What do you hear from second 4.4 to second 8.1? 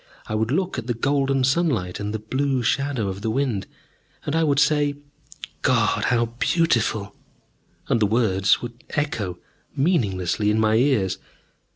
would say, "God! How beautiful!" And the